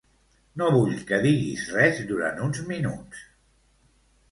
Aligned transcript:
No 0.61 0.69
vull 0.75 0.95
que 1.11 1.19
diguis 1.25 1.67
res 1.75 2.01
durant 2.13 2.43
uns 2.49 2.65
minuts. 2.73 3.25